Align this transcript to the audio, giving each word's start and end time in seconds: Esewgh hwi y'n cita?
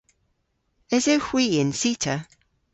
Esewgh 0.95 1.27
hwi 1.31 1.45
y'n 1.61 1.71
cita? 1.79 2.15